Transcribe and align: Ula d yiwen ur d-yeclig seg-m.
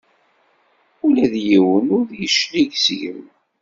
Ula 1.05 1.25
d 1.33 1.35
yiwen 1.47 1.87
ur 1.97 2.03
d-yeclig 2.09 2.71
seg-m. 2.85 3.23